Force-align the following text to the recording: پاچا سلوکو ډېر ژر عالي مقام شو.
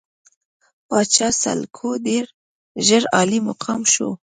پاچا 0.87 1.29
سلوکو 1.41 1.89
ډېر 2.07 2.25
ژر 2.85 3.03
عالي 3.15 3.39
مقام 3.49 3.81
شو. 3.93 4.09